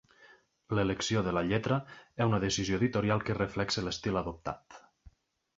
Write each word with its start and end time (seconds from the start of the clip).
L'elecció 0.77 1.21
de 1.27 1.33
la 1.37 1.43
lletra 1.49 1.77
és 2.01 2.25
una 2.29 2.41
decisió 2.45 2.81
editorial 2.83 3.23
que 3.29 3.39
reflexa 3.41 3.85
l'estil 3.89 4.19
adoptat. 4.23 4.83